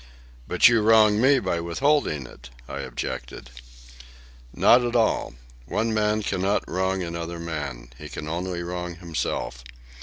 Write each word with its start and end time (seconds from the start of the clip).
"But 0.47 0.67
you 0.67 0.81
wrong 0.81 1.21
me 1.21 1.37
by 1.37 1.59
withholding 1.59 2.25
it," 2.25 2.49
I 2.67 2.79
objected. 2.79 3.51
"Not 4.51 4.83
at 4.83 4.95
all. 4.95 5.35
One 5.67 5.93
man 5.93 6.23
cannot 6.23 6.67
wrong 6.67 7.03
another 7.03 7.37
man. 7.37 7.91
He 7.99 8.09
can 8.09 8.27
only 8.27 8.63
wrong 8.63 8.95
himself. 8.95 9.63